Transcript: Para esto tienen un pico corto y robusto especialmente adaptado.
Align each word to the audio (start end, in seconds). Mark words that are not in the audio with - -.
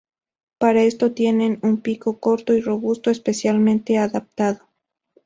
Para 0.57 0.81
esto 0.81 1.11
tienen 1.11 1.59
un 1.61 1.79
pico 1.79 2.19
corto 2.19 2.55
y 2.55 2.61
robusto 2.61 3.11
especialmente 3.11 3.99
adaptado. 3.99 4.67